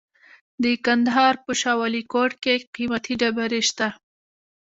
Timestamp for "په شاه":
1.43-1.79